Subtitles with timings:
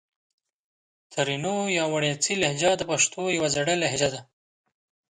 [1.11, 4.19] ترینو یا وڼېڅي لهجه د پښتو یو زړه لهجه ده